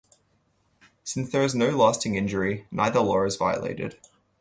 Since 1.03 1.31
there 1.31 1.43
is 1.43 1.53
no 1.53 1.69
lasting 1.69 2.15
injury, 2.15 2.65
neither 2.71 3.01
law 3.01 3.23
is 3.23 3.35
violated. 3.35 3.99